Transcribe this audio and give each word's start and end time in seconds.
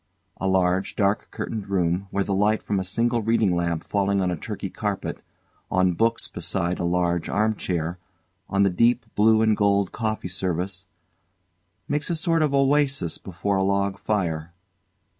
A 0.37 0.47
large, 0.47 0.95
dark 0.95 1.27
curtained 1.29 1.69
room 1.69 2.07
where 2.09 2.23
the 2.23 2.33
light 2.33 2.63
from 2.63 2.79
a 2.79 2.83
single 2.83 3.21
reading 3.21 3.55
lamp 3.55 3.83
falling 3.83 4.19
on 4.19 4.35
Turkey 4.39 4.71
carpet, 4.71 5.21
on 5.69 5.93
books 5.93 6.27
beside 6.27 6.79
a 6.79 6.83
large 6.83 7.29
armchair, 7.29 7.99
on 8.49 8.63
the 8.63 8.71
deep 8.71 9.05
blue 9.13 9.43
and 9.43 9.55
gold 9.55 9.91
coffee 9.91 10.27
service, 10.27 10.87
makes 11.87 12.09
a 12.09 12.15
sort 12.15 12.41
of 12.41 12.51
oasis 12.51 13.19
before 13.19 13.57
a 13.57 13.63
log 13.63 13.99
fire. 13.99 14.53